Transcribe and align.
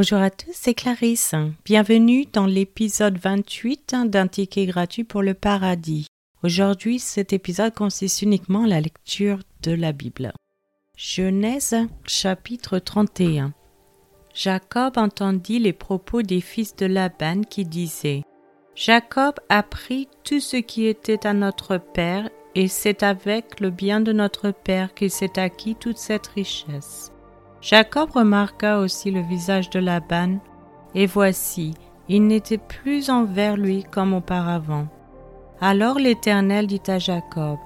Bonjour 0.00 0.20
à 0.20 0.30
tous, 0.30 0.52
c'est 0.54 0.72
Clarisse. 0.72 1.34
Bienvenue 1.66 2.24
dans 2.32 2.46
l'épisode 2.46 3.18
28 3.18 3.96
d'un 4.06 4.28
ticket 4.28 4.64
gratuit 4.64 5.04
pour 5.04 5.20
le 5.20 5.34
paradis. 5.34 6.06
Aujourd'hui, 6.42 6.98
cet 6.98 7.34
épisode 7.34 7.74
consiste 7.74 8.22
uniquement 8.22 8.64
à 8.64 8.66
la 8.66 8.80
lecture 8.80 9.40
de 9.62 9.72
la 9.72 9.92
Bible. 9.92 10.32
Genèse 10.96 11.76
chapitre 12.06 12.78
31 12.78 13.52
Jacob 14.32 14.96
entendit 14.96 15.58
les 15.58 15.74
propos 15.74 16.22
des 16.22 16.40
fils 16.40 16.74
de 16.76 16.86
Laban 16.86 17.42
qui 17.42 17.66
disaient 17.66 18.22
Jacob 18.74 19.34
a 19.50 19.62
pris 19.62 20.08
tout 20.24 20.40
ce 20.40 20.56
qui 20.56 20.86
était 20.86 21.26
à 21.26 21.34
notre 21.34 21.76
père, 21.76 22.30
et 22.54 22.68
c'est 22.68 23.02
avec 23.02 23.60
le 23.60 23.68
bien 23.68 24.00
de 24.00 24.14
notre 24.14 24.50
père 24.50 24.94
qu'il 24.94 25.10
s'est 25.10 25.38
acquis 25.38 25.74
toute 25.74 25.98
cette 25.98 26.28
richesse. 26.28 27.12
Jacob 27.62 28.10
remarqua 28.12 28.78
aussi 28.78 29.10
le 29.10 29.20
visage 29.20 29.68
de 29.70 29.78
Laban, 29.78 30.38
et 30.94 31.06
voici, 31.06 31.74
il 32.08 32.26
n'était 32.26 32.58
plus 32.58 33.10
envers 33.10 33.56
lui 33.56 33.84
comme 33.84 34.14
auparavant. 34.14 34.86
Alors 35.60 35.98
l'Éternel 35.98 36.66
dit 36.66 36.82
à 36.88 36.98
Jacob, 36.98 37.58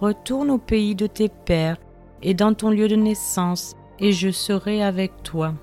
Retourne 0.00 0.50
au 0.50 0.58
pays 0.58 0.94
de 0.94 1.06
tes 1.06 1.28
pères 1.28 1.78
et 2.22 2.34
dans 2.34 2.54
ton 2.54 2.70
lieu 2.70 2.88
de 2.88 2.94
naissance, 2.94 3.74
et 3.98 4.12
je 4.12 4.30
serai 4.30 4.82
avec 4.82 5.22
toi. 5.22 5.54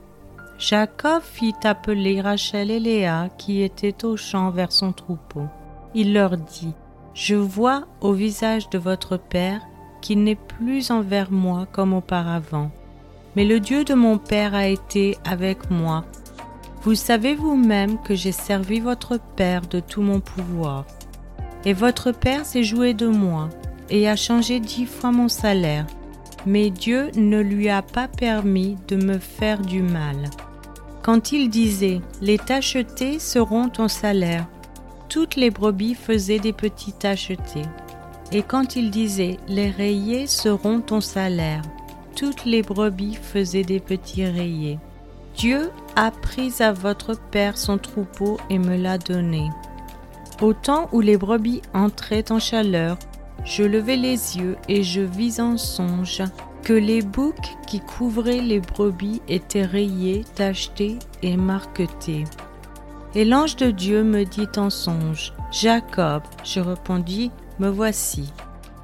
Jacob 0.58 1.22
fit 1.22 1.56
appeler 1.64 2.22
Rachel 2.22 2.72
et 2.72 2.80
Léa 2.80 3.30
qui 3.38 3.62
étaient 3.62 4.04
au 4.04 4.18
champ 4.18 4.50
vers 4.50 4.72
son 4.72 4.94
troupeau. 4.94 5.44
Il 5.94 6.14
leur 6.14 6.38
dit, 6.38 6.74
Je 7.14 7.36
vois 7.36 7.84
au 8.02 8.14
visage 8.14 8.70
de 8.70 8.78
votre 8.78 9.18
Père 9.18 9.62
qu'il 10.02 10.24
n'est 10.24 10.36
plus 10.36 10.92
envers 10.92 11.32
moi 11.32 11.66
comme 11.72 11.94
auparavant. 11.94 12.72
Mais 13.36 13.46
le 13.46 13.60
Dieu 13.60 13.84
de 13.84 13.94
mon 13.94 14.18
Père 14.18 14.56
a 14.56 14.68
été 14.68 15.18
avec 15.26 15.70
moi. 15.70 16.06
Vous 16.84 16.96
savez 16.96 17.36
vous-même 17.36 18.02
que 18.02 18.16
j'ai 18.16 18.32
servi 18.32 18.80
votre 18.80 19.20
Père 19.36 19.62
de 19.62 19.80
tout 19.80 20.02
mon 20.02 20.20
pouvoir. 20.20 20.86
Et 21.66 21.74
votre 21.74 22.12
Père 22.12 22.46
s'est 22.46 22.64
joué 22.64 22.94
de 22.94 23.08
moi 23.08 23.50
et 23.90 24.08
a 24.08 24.16
changé 24.16 24.60
dix 24.60 24.86
fois 24.86 25.12
mon 25.12 25.28
salaire. 25.28 25.88
Mais 26.46 26.70
Dieu 26.70 27.10
ne 27.16 27.40
lui 27.40 27.70
a 27.70 27.82
pas 27.82 28.08
permis 28.08 28.78
de 28.88 28.96
me 28.96 29.18
faire 29.18 29.62
du 29.62 29.82
mal. 29.82 30.30
Quand 31.02 31.32
il 31.32 31.50
disait 31.50 32.02
Les 32.22 32.38
tachetés 32.38 33.20
seront 33.20 33.70
ton 33.70 33.88
salaire, 33.88 34.48
toutes 35.10 35.36
les 35.36 35.50
brebis 35.50 35.96
faisaient 35.96 36.40
des 36.40 36.54
petits 36.54 36.94
tachetés. 36.94 37.66
Et 38.32 38.44
quand 38.44 38.76
il 38.76 38.92
disait 38.92 39.38
Les 39.48 39.70
rayés 39.70 40.28
seront 40.28 40.82
ton 40.82 41.02
salaire, 41.02 41.62
toutes 42.16 42.46
les 42.46 42.62
brebis 42.62 43.16
faisaient 43.16 43.64
des 43.64 43.80
petits 43.80 44.26
rayés. 44.26 44.80
Dieu 45.36 45.70
a 45.96 46.12
pris 46.12 46.54
à 46.60 46.72
votre 46.72 47.20
Père 47.32 47.58
son 47.58 47.78
troupeau 47.78 48.38
et 48.50 48.58
me 48.58 48.78
l'a 48.78 48.98
donné. 48.98 49.50
Au 50.42 50.54
temps 50.54 50.90
où 50.92 51.02
les 51.02 51.18
brebis 51.18 51.62
entraient 51.74 52.32
en 52.32 52.40
chaleur, 52.40 52.98
je 53.44 53.64
levai 53.64 53.96
les 53.96 54.38
yeux 54.38 54.58
et 54.68 54.84
je 54.84 55.02
vis 55.02 55.40
en 55.40 55.58
songe 55.58 56.24
que 56.64 56.74
les 56.74 57.02
boucs 57.02 57.56
qui 57.68 57.80
couvraient 57.80 58.42
les 58.42 58.60
brebis 58.60 59.22
étaient 59.28 59.66
rayés, 59.66 60.26
tachetés 60.36 60.98
et 61.22 61.38
marquetés. 61.38 62.24
Et 63.14 63.24
l'ange 63.24 63.56
de 63.56 63.72
Dieu 63.72 64.04
me 64.04 64.26
dit 64.26 64.50
en 64.58 64.70
songe, 64.70 65.34
Jacob, 65.52 66.24
je 66.44 66.60
répondis, 66.60 67.32
me 67.60 67.70
voici. 67.70 68.34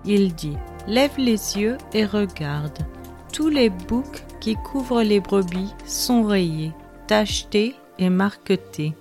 Il 0.06 0.34
dit, 0.36 0.58
lève 0.88 1.18
les 1.18 1.58
yeux 1.58 1.78
et 1.94 2.06
regarde. 2.06 2.80
Tous 3.34 3.48
les 3.48 3.70
boucs 3.70 4.24
qui 4.42 4.56
couvrent 4.56 5.04
les 5.04 5.22
brebis 5.22 5.74
sont 5.86 6.24
rayés, 6.24 6.74
tachetés 7.08 7.76
et 7.98 8.10
marquetés, 8.10 8.94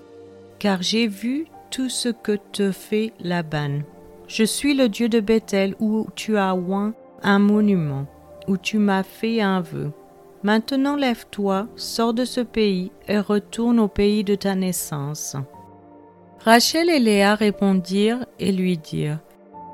car 0.60 0.82
j'ai 0.82 1.08
vu 1.08 1.46
tout 1.70 1.88
ce 1.88 2.10
que 2.10 2.38
te 2.52 2.70
fait 2.70 3.12
Laban. 3.18 3.80
Je 4.28 4.44
suis 4.44 4.74
le 4.74 4.88
Dieu 4.88 5.08
de 5.08 5.18
Bethel 5.18 5.74
où 5.80 6.06
tu 6.14 6.36
as 6.36 6.54
oint 6.54 6.94
un 7.24 7.40
monument, 7.40 8.06
où 8.46 8.56
tu 8.56 8.78
m'as 8.78 9.02
fait 9.02 9.40
un 9.40 9.60
vœu. 9.60 9.90
Maintenant 10.44 10.94
lève-toi, 10.94 11.66
sors 11.74 12.14
de 12.14 12.24
ce 12.24 12.40
pays 12.40 12.92
et 13.08 13.18
retourne 13.18 13.80
au 13.80 13.88
pays 13.88 14.22
de 14.22 14.36
ta 14.36 14.54
naissance. 14.54 15.36
Rachel 16.44 16.88
et 16.88 17.00
Léa 17.00 17.34
répondirent 17.34 18.24
et 18.38 18.52
lui 18.52 18.78
dirent 18.78 19.18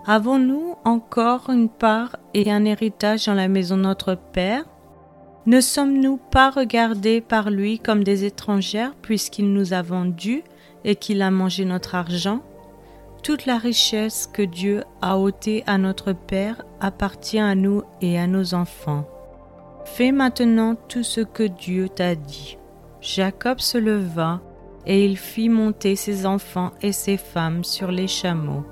Avons-nous 0.08 0.76
encore 0.84 1.50
une 1.50 1.68
part 1.68 2.14
et 2.32 2.52
un 2.52 2.64
héritage 2.64 3.26
dans 3.26 3.34
la 3.34 3.48
maison 3.48 3.76
de 3.76 3.82
notre 3.82 4.14
Père? 4.14 4.62
Ne 5.46 5.60
sommes-nous 5.60 6.16
pas 6.16 6.50
regardés 6.50 7.20
par 7.20 7.50
lui 7.50 7.80
comme 7.80 8.04
des 8.04 8.24
étrangères 8.24 8.94
puisqu'il 9.02 9.52
nous 9.52 9.72
a 9.72 9.82
vendus 9.82 10.44
et 10.84 10.94
qu'il 10.94 11.22
a 11.22 11.32
mangé 11.32 11.64
notre 11.64 11.96
argent? 11.96 12.40
Toute 13.24 13.46
la 13.46 13.58
richesse 13.58 14.30
que 14.32 14.42
Dieu 14.42 14.84
a 15.02 15.18
ôtée 15.18 15.64
à 15.66 15.76
notre 15.76 16.12
Père 16.12 16.64
appartient 16.80 17.40
à 17.40 17.56
nous 17.56 17.82
et 18.00 18.16
à 18.16 18.28
nos 18.28 18.54
enfants. 18.54 19.08
Fais 19.86 20.12
maintenant 20.12 20.76
tout 20.88 21.02
ce 21.02 21.20
que 21.20 21.42
Dieu 21.42 21.88
t'a 21.88 22.14
dit. 22.14 22.58
Jacob 23.00 23.58
se 23.58 23.78
leva 23.78 24.40
et 24.86 25.04
il 25.04 25.16
fit 25.16 25.48
monter 25.48 25.96
ses 25.96 26.26
enfants 26.26 26.70
et 26.80 26.92
ses 26.92 27.16
femmes 27.16 27.64
sur 27.64 27.90
les 27.90 28.06
chameaux. 28.06 28.64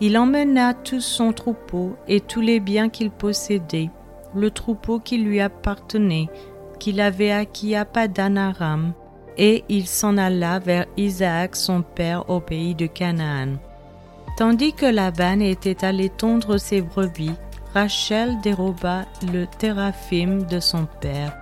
Il 0.00 0.18
emmena 0.18 0.74
tout 0.74 1.00
son 1.00 1.32
troupeau 1.32 1.96
et 2.08 2.20
tous 2.20 2.40
les 2.40 2.60
biens 2.60 2.88
qu'il 2.88 3.10
possédait, 3.10 3.90
le 4.34 4.50
troupeau 4.50 4.98
qui 4.98 5.18
lui 5.18 5.40
appartenait, 5.40 6.28
qu'il 6.80 7.00
avait 7.00 7.30
acquis 7.30 7.76
à 7.76 7.84
Padan 7.84 8.36
Aram, 8.36 8.92
et 9.38 9.64
il 9.68 9.86
s'en 9.86 10.16
alla 10.16 10.58
vers 10.58 10.86
Isaac 10.96 11.56
son 11.56 11.82
père 11.82 12.28
au 12.28 12.40
pays 12.40 12.74
de 12.74 12.86
Canaan. 12.86 13.56
Tandis 14.36 14.72
que 14.72 14.86
Laban 14.86 15.40
était 15.40 15.84
allé 15.84 16.08
tondre 16.08 16.58
ses 16.58 16.82
brebis, 16.82 17.34
Rachel 17.72 18.40
déroba 18.42 19.04
le 19.32 19.46
téraphim 19.46 20.44
de 20.50 20.60
son 20.60 20.86
père. 21.00 21.36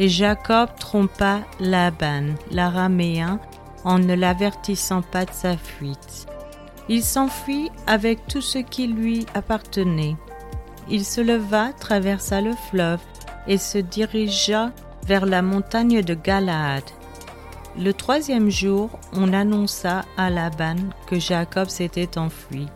Et 0.00 0.08
Jacob 0.08 0.70
trompa 0.78 1.40
Laban, 1.60 2.34
l'araméen, 2.50 3.38
en 3.84 3.98
ne 3.98 4.14
l'avertissant 4.14 5.02
pas 5.02 5.24
de 5.24 5.32
sa 5.32 5.56
fuite. 5.56 6.26
Il 6.88 7.02
s'enfuit 7.02 7.70
avec 7.86 8.26
tout 8.26 8.42
ce 8.42 8.58
qui 8.58 8.86
lui 8.86 9.26
appartenait. 9.34 10.16
Il 10.90 11.04
se 11.04 11.20
leva, 11.20 11.72
traversa 11.72 12.40
le 12.40 12.52
fleuve 12.70 13.00
et 13.46 13.58
se 13.58 13.78
dirigea 13.78 14.70
vers 15.06 15.26
la 15.26 15.42
montagne 15.42 16.02
de 16.02 16.14
Galaad. 16.14 16.84
Le 17.78 17.92
troisième 17.92 18.50
jour, 18.50 18.90
on 19.12 19.32
annonça 19.32 20.04
à 20.16 20.30
Laban 20.30 20.76
que 21.06 21.18
Jacob 21.18 21.68
s'était 21.68 22.18
enfui. 22.18 22.66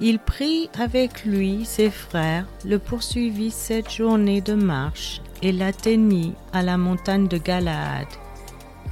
Il 0.00 0.18
prit 0.18 0.70
avec 0.78 1.24
lui 1.24 1.64
ses 1.64 1.90
frères, 1.90 2.46
le 2.64 2.78
poursuivit 2.78 3.50
sept 3.50 3.90
journées 3.90 4.40
de 4.40 4.54
marche 4.54 5.20
et 5.42 5.52
l'atteignit 5.52 6.34
à 6.52 6.62
la 6.62 6.78
montagne 6.78 7.28
de 7.28 7.36
Galaad. 7.36 8.06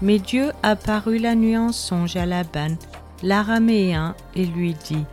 Mais 0.02 0.18
Dieu 0.18 0.52
apparut 0.62 1.18
la 1.18 1.34
nuit 1.34 1.56
en 1.56 1.72
songe 1.72 2.16
à 2.16 2.26
Laban, 2.26 2.76
l'araméen, 3.22 4.14
et 4.34 4.46
lui 4.46 4.74
dit 4.74 5.04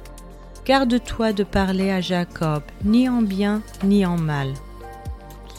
Garde-toi 0.66 1.34
de 1.34 1.44
parler 1.44 1.92
à 1.92 2.02
Jacob, 2.02 2.64
ni 2.84 3.08
en 3.08 3.22
bien 3.22 3.62
ni 3.84 4.06
en 4.06 4.18
mal. 4.18 4.54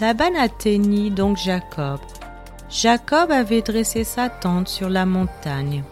Laban 0.01 0.35
atteignit 0.39 1.11
donc 1.11 1.39
Jacob 1.39 1.99
Jacob 2.71 3.31
avait 3.31 3.63
dressé 3.63 4.05
sa 4.05 4.29
tente 4.29 4.69
sur 4.69 4.91
la 4.91 5.07
montagne. 5.07 5.83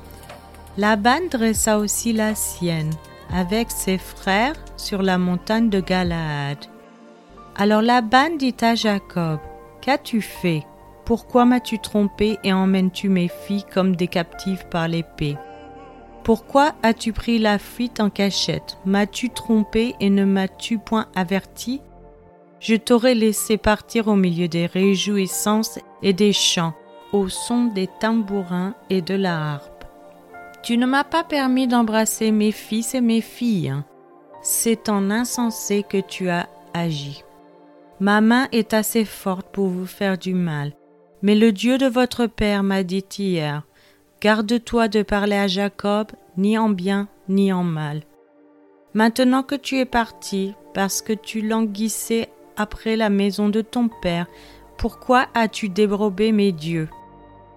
Laban 0.76 1.28
dressa 1.30 1.78
aussi 1.78 2.12
la 2.12 2.34
sienne 2.34 2.92
avec 3.34 3.70
ses 3.70 3.98
frères 3.98 4.56
sur 4.76 5.02
la 5.02 5.16
montagne 5.16 5.70
de 5.70 5.80
Galaad. 5.80 6.58
Alors 7.56 7.80
Laban 7.80 8.36
dit 8.38 8.54
à 8.60 8.74
Jacob, 8.74 9.38
Qu'as-tu 9.80 10.20
fait? 10.20 10.64
Pourquoi 11.06 11.44
m'as-tu 11.44 11.78
trompé 11.78 12.36
et 12.44 12.52
emmènes-tu 12.52 13.08
mes 13.08 13.28
filles 13.28 13.64
comme 13.72 13.96
des 13.96 14.08
captives 14.08 14.66
par 14.68 14.88
l'épée? 14.88 15.36
Pourquoi 16.26 16.74
as-tu 16.82 17.12
pris 17.12 17.38
la 17.38 17.56
fuite 17.56 18.00
en 18.00 18.10
cachette? 18.10 18.78
M'as-tu 18.84 19.30
trompé 19.30 19.94
et 20.00 20.10
ne 20.10 20.24
m'as-tu 20.24 20.76
point 20.76 21.06
averti? 21.14 21.80
Je 22.58 22.74
t'aurais 22.74 23.14
laissé 23.14 23.58
partir 23.58 24.08
au 24.08 24.16
milieu 24.16 24.48
des 24.48 24.66
réjouissances 24.66 25.78
et 26.02 26.12
des 26.12 26.32
chants, 26.32 26.74
au 27.12 27.28
son 27.28 27.66
des 27.66 27.88
tambourins 28.00 28.74
et 28.90 29.02
de 29.02 29.14
la 29.14 29.52
harpe. 29.52 29.84
Tu 30.64 30.76
ne 30.78 30.86
m'as 30.86 31.04
pas 31.04 31.22
permis 31.22 31.68
d'embrasser 31.68 32.32
mes 32.32 32.50
fils 32.50 32.96
et 32.96 33.00
mes 33.00 33.20
filles. 33.20 33.76
C'est 34.42 34.88
en 34.88 35.12
insensé 35.12 35.84
que 35.88 36.00
tu 36.00 36.28
as 36.28 36.48
agi. 36.74 37.22
Ma 38.00 38.20
main 38.20 38.48
est 38.50 38.74
assez 38.74 39.04
forte 39.04 39.46
pour 39.52 39.68
vous 39.68 39.86
faire 39.86 40.18
du 40.18 40.34
mal, 40.34 40.72
mais 41.22 41.36
le 41.36 41.52
Dieu 41.52 41.78
de 41.78 41.86
votre 41.86 42.26
Père 42.26 42.64
m'a 42.64 42.82
dit 42.82 43.04
hier, 43.16 43.62
Garde-toi 44.20 44.88
de 44.88 45.02
parler 45.02 45.36
à 45.36 45.46
Jacob, 45.46 46.08
ni 46.36 46.56
en 46.56 46.70
bien, 46.70 47.08
ni 47.28 47.52
en 47.52 47.64
mal. 47.64 48.02
Maintenant 48.94 49.42
que 49.42 49.54
tu 49.54 49.78
es 49.78 49.84
parti, 49.84 50.54
parce 50.72 51.02
que 51.02 51.12
tu 51.12 51.42
languissais 51.42 52.30
après 52.56 52.96
la 52.96 53.10
maison 53.10 53.50
de 53.50 53.60
ton 53.60 53.88
père, 53.88 54.26
pourquoi 54.78 55.26
as-tu 55.34 55.68
débrobé 55.68 56.32
mes 56.32 56.52
dieux? 56.52 56.88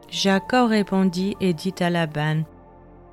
Jacob 0.10 0.70
répondit 0.70 1.36
et 1.40 1.54
dit 1.54 1.76
à 1.80 1.90
Laban 1.90 2.44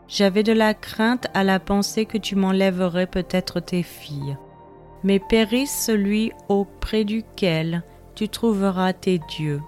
J'avais 0.08 0.42
de 0.42 0.52
la 0.52 0.74
crainte 0.74 1.28
à 1.34 1.44
la 1.44 1.60
pensée 1.60 2.04
que 2.04 2.18
tu 2.18 2.34
m'enlèverais 2.34 3.06
peut-être 3.06 3.60
tes 3.60 3.82
filles. 3.82 4.36
Mais 5.04 5.20
périsse 5.20 5.84
celui 5.86 6.32
auprès 6.48 7.04
duquel 7.04 7.84
tu 8.16 8.28
trouveras 8.28 8.92
tes 8.92 9.20
dieux. 9.28 9.60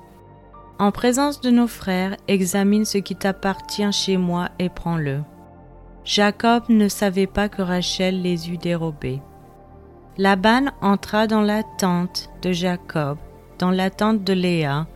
En 0.78 0.92
présence 0.92 1.40
de 1.40 1.50
nos 1.50 1.66
frères, 1.66 2.16
examine 2.28 2.84
ce 2.84 2.98
qui 2.98 3.16
t'appartient 3.16 3.92
chez 3.92 4.16
moi 4.16 4.50
et 4.60 4.69
prends-le. 4.69 5.22
Jacob 6.04 6.62
ne 6.69 6.88
savait 6.88 7.26
pas 7.26 7.48
que 7.48 7.62
Rachel 7.62 8.22
les 8.22 8.48
eût 8.50 8.58
dérobés. 8.58 9.20
Laban 10.19 10.66
entra 10.80 11.26
dans 11.26 11.40
la 11.40 11.64
tente 11.64 12.30
de 12.42 12.52
Jacob, 12.52 13.19
dans 13.58 13.72
la 13.72 13.90
tente 13.90 14.22
de 14.22 14.32
Léa, 14.32 14.86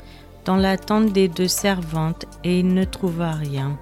dans 0.45 0.57
la 0.57 0.77
tente 0.77 1.13
des 1.13 1.27
deux 1.27 1.49
servantes, 1.49 2.27
et 2.45 2.61
il 2.61 2.75
ne 2.75 2.85
trouva 2.85 3.33
rien. 3.33 3.77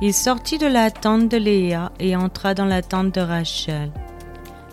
Il 0.00 0.14
sortit 0.14 0.56
de 0.56 0.66
la 0.66 0.90
tente 0.90 1.28
de 1.28 1.36
Léa 1.36 1.92
et 2.00 2.16
entra 2.16 2.54
dans 2.54 2.64
la 2.64 2.80
tente 2.80 3.14
de 3.14 3.20
Rachel. 3.20 3.92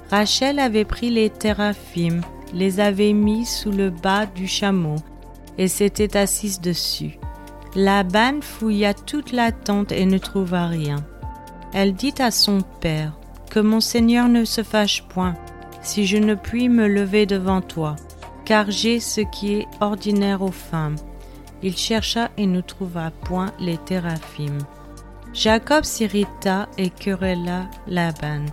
Rachel 0.10 0.60
avait 0.60 0.86
pris 0.86 1.10
les 1.10 1.30
théraphim, 1.30 2.22
les 2.54 2.80
avait 2.80 3.12
mis 3.12 3.46
sous 3.46 3.72
le 3.72 3.90
bas 3.90 4.26
du 4.26 4.48
chameau, 4.48 4.96
et 5.58 5.68
s'était 5.68 6.18
assise 6.18 6.62
dessus. 6.62 7.20
Laban 7.76 8.42
fouilla 8.42 8.94
toute 8.94 9.32
la 9.32 9.52
tente 9.52 9.92
et 9.92 10.06
ne 10.06 10.18
trouva 10.18 10.68
rien. 10.68 10.98
Elle 11.74 11.94
dit 11.94 12.16
à 12.20 12.32
son 12.32 12.62
père, 12.82 13.14
Que 13.52 13.60
mon 13.60 13.80
Seigneur 13.80 14.28
ne 14.30 14.46
se 14.46 14.64
fâche 14.64 15.04
point, 15.04 15.36
si 15.82 16.06
je 16.06 16.18
ne 16.18 16.36
puis 16.36 16.70
me 16.70 16.88
lever 16.88 17.26
devant 17.26 17.62
toi, 17.62 17.96
car 18.46 18.72
j'ai 18.72 19.00
ce 19.00 19.22
qui 19.22 19.56
est 19.56 19.68
ordinaire 19.80 20.42
aux 20.42 20.52
femmes. 20.52 20.96
Il 21.62 21.76
chercha 21.76 22.30
et 22.38 22.46
ne 22.46 22.62
trouva 22.62 23.12
point 23.12 23.52
les 23.60 23.78
théraphim. 23.78 24.58
Jacob 25.34 25.84
s'irrita 25.84 26.68
et 26.78 26.90
querella 26.90 27.70
Laban. 27.88 28.46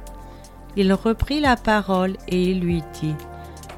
Il 0.77 0.93
reprit 0.93 1.41
la 1.41 1.57
parole 1.57 2.17
et 2.29 2.51
il 2.51 2.61
lui 2.61 2.83
dit, 3.01 3.15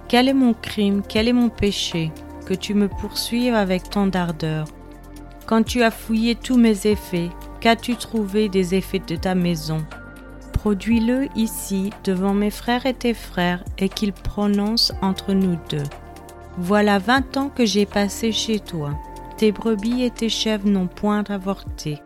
Quel 0.09 0.29
est 0.29 0.35
mon 0.35 0.55
crime, 0.55 1.03
quel 1.07 1.29
est 1.29 1.33
mon 1.33 1.51
péché, 1.51 2.11
que 2.47 2.55
tu 2.55 2.75
me 2.75 2.89
poursuives 2.89 3.55
avec 3.55 3.91
tant 3.91 4.07
d'ardeur 4.07 4.67
Quand 5.47 5.63
tu 5.63 5.83
as 5.83 5.91
fouillé 5.91 6.35
tous 6.35 6.57
mes 6.57 6.87
effets, 6.87 7.31
Qu'as-tu 7.61 7.97
trouvé 7.97 8.49
des 8.49 8.75
effets 8.75 9.01
de 9.01 9.17
ta 9.17 9.35
maison? 9.35 9.85
Produis-le 10.53 11.27
ici 11.35 11.91
devant 12.05 12.35
mes 12.35 12.51
frères 12.51 12.87
et 12.87 12.95
tes 12.95 13.15
frères 13.15 13.65
et 13.79 13.89
qu'ils 13.89 14.13
prononcent 14.13 14.93
entre 15.03 15.33
nous 15.33 15.57
deux. 15.69 15.83
Voilà 16.59 16.99
vingt 16.99 17.37
ans 17.37 17.49
que 17.49 17.65
j'ai 17.65 17.87
passé 17.87 18.31
chez 18.31 18.61
toi. 18.61 18.91
Tes 19.37 19.53
brebis 19.53 20.05
et 20.05 20.11
tes 20.11 20.29
chèvres 20.29 20.69
n'ont 20.69 20.87
point 20.87 21.25
avorté, 21.29 21.99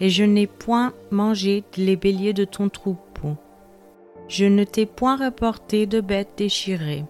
et 0.00 0.10
je 0.10 0.24
n'ai 0.24 0.46
point 0.46 0.92
mangé 1.10 1.64
les 1.76 1.96
béliers 1.96 2.34
de 2.34 2.44
ton 2.44 2.68
troupeau. 2.68 3.36
Je 4.28 4.44
ne 4.44 4.64
t'ai 4.64 4.86
point 4.86 5.16
rapporté 5.16 5.86
de 5.86 6.00
bêtes 6.00 6.34
déchirées. 6.36 7.04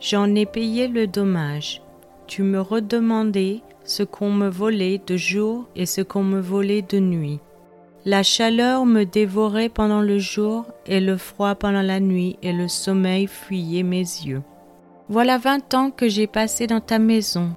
J'en 0.00 0.34
ai 0.34 0.46
payé 0.46 0.88
le 0.88 1.06
dommage. 1.06 1.82
Tu 2.30 2.44
me 2.44 2.60
redemandais 2.60 3.60
ce 3.82 4.04
qu'on 4.04 4.30
me 4.30 4.48
volait 4.48 5.02
de 5.04 5.16
jour 5.16 5.66
et 5.74 5.84
ce 5.84 6.00
qu'on 6.00 6.22
me 6.22 6.38
volait 6.38 6.80
de 6.80 7.00
nuit. 7.00 7.40
La 8.04 8.22
chaleur 8.22 8.86
me 8.86 9.02
dévorait 9.02 9.68
pendant 9.68 10.00
le 10.00 10.20
jour 10.20 10.66
et 10.86 11.00
le 11.00 11.16
froid 11.16 11.56
pendant 11.56 11.82
la 11.82 11.98
nuit 11.98 12.38
et 12.40 12.52
le 12.52 12.68
sommeil 12.68 13.26
fuyait 13.26 13.82
mes 13.82 13.96
yeux. 13.98 14.42
Voilà 15.08 15.38
vingt 15.38 15.74
ans 15.74 15.90
que 15.90 16.08
j'ai 16.08 16.28
passé 16.28 16.68
dans 16.68 16.78
ta 16.78 17.00
maison. 17.00 17.50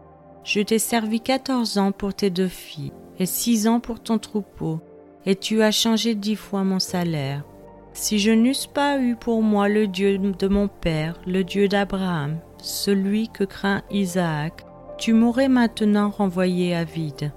Je 0.43 0.61
t'ai 0.61 0.79
servi 0.79 1.21
quatorze 1.21 1.77
ans 1.77 1.91
pour 1.91 2.15
tes 2.15 2.31
deux 2.31 2.47
filles 2.47 2.93
et 3.19 3.27
six 3.27 3.67
ans 3.67 3.79
pour 3.79 3.99
ton 3.99 4.17
troupeau, 4.17 4.79
et 5.27 5.35
tu 5.35 5.61
as 5.61 5.69
changé 5.69 6.15
dix 6.15 6.35
fois 6.35 6.63
mon 6.63 6.79
salaire. 6.79 7.43
Si 7.93 8.17
je 8.17 8.31
n'eusse 8.31 8.65
pas 8.65 8.99
eu 8.99 9.15
pour 9.15 9.43
moi 9.43 9.69
le 9.69 9.85
Dieu 9.85 10.17
de 10.17 10.47
mon 10.47 10.67
Père, 10.67 11.21
le 11.27 11.43
Dieu 11.43 11.67
d'Abraham, 11.67 12.39
celui 12.63 13.27
que 13.27 13.43
craint 13.43 13.81
Isaac, 13.91 14.65
tu 14.97 15.13
m'aurais 15.13 15.49
maintenant 15.49 16.09
renvoyé 16.09 16.73
à 16.73 16.85
vide. 16.85 17.31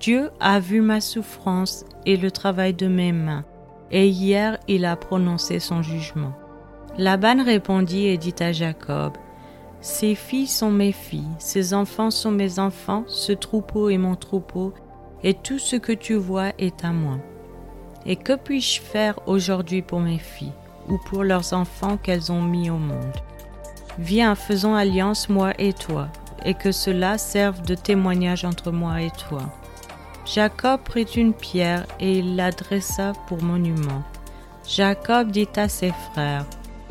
Dieu 0.00 0.30
a 0.40 0.58
vu 0.58 0.80
ma 0.80 1.00
souffrance 1.00 1.84
et 2.06 2.16
le 2.16 2.30
travail 2.30 2.72
de 2.72 2.88
mes 2.88 3.12
mains, 3.12 3.44
et 3.90 4.08
hier 4.08 4.58
il 4.66 4.86
a 4.86 4.96
prononcé 4.96 5.60
son 5.60 5.82
jugement. 5.82 6.32
Laban 6.96 7.44
répondit 7.44 8.06
et 8.06 8.16
dit 8.16 8.34
à 8.40 8.52
Jacob, 8.52 9.12
Ces 9.82 10.14
filles 10.14 10.46
sont 10.46 10.70
mes 10.70 10.92
filles, 10.92 11.28
ces 11.38 11.74
enfants 11.74 12.10
sont 12.10 12.30
mes 12.30 12.58
enfants, 12.58 13.04
ce 13.06 13.32
troupeau 13.32 13.90
est 13.90 13.98
mon 13.98 14.14
troupeau, 14.14 14.72
et 15.22 15.34
tout 15.34 15.58
ce 15.58 15.76
que 15.76 15.92
tu 15.92 16.14
vois 16.14 16.52
est 16.58 16.84
à 16.84 16.92
moi. 16.92 17.18
Et 18.06 18.16
que 18.16 18.34
puis-je 18.34 18.80
faire 18.80 19.18
aujourd'hui 19.26 19.82
pour 19.82 20.00
mes 20.00 20.18
filles, 20.18 20.52
ou 20.88 20.98
pour 21.06 21.22
leurs 21.22 21.52
enfants 21.52 21.98
qu'elles 21.98 22.32
ont 22.32 22.42
mis 22.42 22.70
au 22.70 22.78
monde? 22.78 23.12
Viens, 23.98 24.34
faisons 24.34 24.74
alliance, 24.74 25.28
moi 25.28 25.52
et 25.58 25.72
toi, 25.72 26.08
et 26.44 26.54
que 26.54 26.72
cela 26.72 27.18
serve 27.18 27.62
de 27.62 27.74
témoignage 27.74 28.44
entre 28.44 28.70
moi 28.70 29.02
et 29.02 29.10
toi. 29.10 29.42
Jacob 30.26 30.80
prit 30.82 31.06
une 31.16 31.34
pierre 31.34 31.86
et 32.00 32.18
il 32.18 32.36
l'adressa 32.36 33.12
pour 33.28 33.42
monument. 33.42 34.02
Jacob 34.66 35.30
dit 35.30 35.48
à 35.56 35.68
ses 35.68 35.92
frères, 36.12 36.46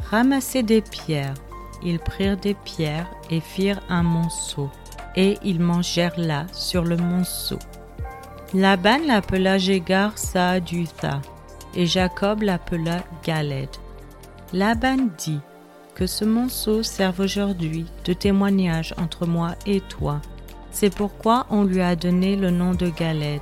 Ramassez 0.10 0.64
des 0.64 0.82
pierres. 0.82 1.34
Ils 1.84 2.00
prirent 2.00 2.38
des 2.38 2.54
pierres 2.54 3.10
et 3.30 3.42
firent 3.42 3.82
un 3.90 4.04
monceau, 4.04 4.70
et 5.16 5.38
ils 5.44 5.60
mangèrent 5.60 6.18
là 6.18 6.46
sur 6.54 6.84
le 6.84 6.96
monceau. 6.96 7.60
Laban 8.54 9.00
l'appela 9.08 9.58
Jégar 9.58 10.18
Saadutha, 10.18 11.22
et 11.76 11.88
Jacob 11.88 12.44
l'appela 12.44 13.00
Galed. 13.26 13.70
Laban 14.54 15.10
dit, 15.18 15.42
que 15.96 16.08
ce 16.08 16.26
monceau 16.26 16.84
serve 16.84 17.20
aujourd'hui 17.20 17.86
de 18.06 18.14
témoignage 18.14 18.94
entre 18.98 19.26
moi 19.26 19.56
et 19.66 19.82
toi. 19.82 20.22
C'est 20.72 20.94
pourquoi 20.94 21.46
on 21.50 21.64
lui 21.64 21.82
a 21.82 21.96
donné 21.96 22.36
le 22.36 22.50
nom 22.50 22.74
de 22.74 22.90
Galed. 22.90 23.42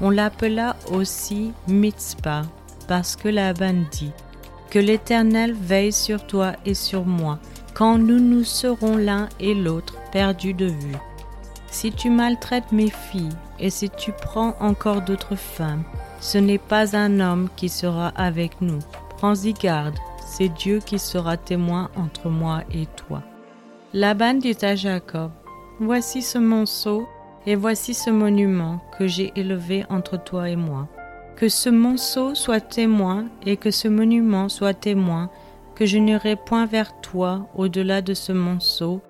On 0.00 0.10
l'appela 0.10 0.76
aussi 0.92 1.52
Mitzpah, 1.66 2.42
parce 2.86 3.16
que 3.16 3.28
Laban 3.28 3.84
dit 3.90 4.12
Que 4.70 4.78
l'Éternel 4.78 5.54
veille 5.54 5.92
sur 5.92 6.26
toi 6.26 6.52
et 6.66 6.74
sur 6.74 7.04
moi, 7.04 7.38
quand 7.74 7.98
nous 7.98 8.20
nous 8.20 8.44
serons 8.44 8.96
l'un 8.96 9.28
et 9.40 9.54
l'autre 9.54 9.94
perdus 10.12 10.54
de 10.54 10.66
vue. 10.66 10.96
Si 11.70 11.92
tu 11.92 12.10
maltraites 12.10 12.72
mes 12.72 12.90
filles 12.90 13.36
et 13.58 13.70
si 13.70 13.90
tu 13.90 14.12
prends 14.12 14.54
encore 14.60 15.02
d'autres 15.02 15.36
femmes, 15.36 15.84
ce 16.20 16.38
n'est 16.38 16.58
pas 16.58 16.96
un 16.96 17.20
homme 17.20 17.48
qui 17.56 17.68
sera 17.68 18.08
avec 18.08 18.60
nous. 18.60 18.78
Prends-y 19.16 19.52
garde, 19.52 19.96
c'est 20.28 20.50
Dieu 20.50 20.80
qui 20.84 20.98
sera 20.98 21.36
témoin 21.36 21.90
entre 21.96 22.28
moi 22.28 22.60
et 22.72 22.86
toi. 22.86 23.22
Laban 23.94 24.34
dit 24.34 24.58
à 24.62 24.76
Jacob, 24.76 25.30
Voici 25.80 26.22
ce 26.22 26.38
monceau 26.38 27.08
et 27.46 27.54
voici 27.54 27.94
ce 27.94 28.10
monument 28.10 28.80
que 28.98 29.06
j'ai 29.06 29.32
élevé 29.36 29.86
entre 29.88 30.22
toi 30.22 30.50
et 30.50 30.56
moi. 30.56 30.86
Que 31.36 31.48
ce 31.48 31.70
monceau 31.70 32.34
soit 32.34 32.60
témoin 32.60 33.24
et 33.46 33.56
que 33.56 33.70
ce 33.70 33.88
monument 33.88 34.48
soit 34.48 34.74
témoin 34.74 35.30
que 35.74 35.86
je 35.86 35.96
n'irai 35.96 36.36
point 36.36 36.66
vers 36.66 37.00
toi 37.00 37.46
au-delà 37.54 38.02
de 38.02 38.12
ce 38.12 38.32
monceau 38.32 39.00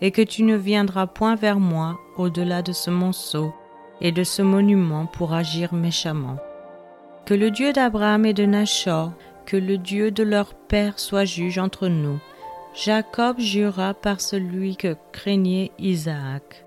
et 0.00 0.10
que 0.10 0.22
tu 0.22 0.42
ne 0.42 0.56
viendras 0.56 1.06
point 1.06 1.34
vers 1.34 1.58
moi 1.58 1.98
au-delà 2.16 2.62
de 2.62 2.72
ce 2.72 2.90
monceau 2.90 3.52
et 4.00 4.12
de 4.12 4.24
ce 4.24 4.40
monument 4.40 5.06
pour 5.06 5.34
agir 5.34 5.74
méchamment. 5.74 6.36
Que 7.26 7.34
le 7.34 7.50
Dieu 7.50 7.72
d'Abraham 7.72 8.24
et 8.24 8.32
de 8.32 8.46
Nachor 8.46 9.12
que 9.44 9.56
le 9.56 9.78
Dieu 9.78 10.10
de 10.10 10.22
leur 10.22 10.54
père 10.54 10.98
soit 10.98 11.24
juge 11.24 11.58
entre 11.58 11.88
nous. 11.88 12.18
Jacob 12.74 13.38
jura 13.38 13.92
par 13.92 14.20
celui 14.20 14.76
que 14.76 14.96
craignait 15.12 15.72
Isaac. 15.78 16.64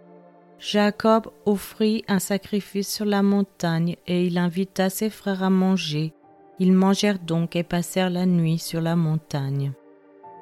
Jacob 0.59 1.27
offrit 1.45 2.03
un 2.07 2.19
sacrifice 2.19 2.93
sur 2.93 3.05
la 3.05 3.21
montagne 3.21 3.95
et 4.07 4.25
il 4.25 4.37
invita 4.37 4.89
ses 4.89 5.09
frères 5.09 5.43
à 5.43 5.49
manger. 5.49 6.13
Ils 6.59 6.73
mangèrent 6.73 7.19
donc 7.19 7.55
et 7.55 7.63
passèrent 7.63 8.09
la 8.09 8.25
nuit 8.25 8.59
sur 8.59 8.81
la 8.81 8.95
montagne. 8.95 9.73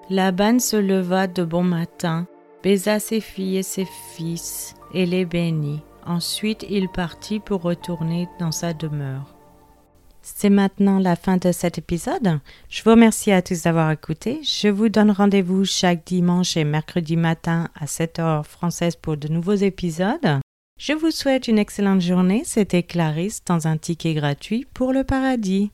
Laban 0.10 0.60
se 0.60 0.76
leva 0.76 1.28
de 1.28 1.44
bon 1.44 1.64
matin, 1.64 2.28
baisa 2.62 3.00
ses 3.00 3.22
filles 3.22 3.58
et 3.58 3.64
ses 3.64 3.88
fils 4.16 4.76
et 4.94 5.06
les 5.06 5.26
bénit. 5.26 5.82
Ensuite 6.06 6.66
il 6.70 6.90
partit 6.90 7.40
pour 7.40 7.62
retourner 7.62 8.28
dans 8.40 8.52
sa 8.52 8.74
demeure. 8.74 9.33
C'est 10.24 10.50
maintenant 10.50 11.00
la 11.00 11.16
fin 11.16 11.38
de 11.38 11.52
cet 11.52 11.78
épisode. 11.78 12.40
Je 12.70 12.82
vous 12.84 12.92
remercie 12.92 13.32
à 13.32 13.42
tous 13.42 13.64
d'avoir 13.64 13.92
écouté. 13.92 14.40
Je 14.44 14.70
vous 14.70 14.90
donne 14.90 15.12
rendez-vous 15.12 15.66
chaque 15.66 16.06
dimanche 16.06 16.56
et 16.56 16.64
mercredi 16.64 17.18
matin 17.18 17.68
à 17.76 17.86
7h 17.86 18.44
française 18.44 18.96
pour 18.96 19.18
de 19.18 19.28
nouveaux 19.28 19.54
épisodes. 19.54 20.40
Je 20.80 20.94
vous 20.94 21.12
souhaite 21.12 21.48
une 21.48 21.60
excellente 21.60 22.02
journée. 22.02 22.44
C'était 22.46 22.84
Clarisse 22.84 23.44
dans 23.46 23.68
un 23.68 23.78
ticket 23.78 24.14
gratuit 24.14 24.66
pour 24.74 24.94
le 24.94 25.04
paradis. 25.04 25.72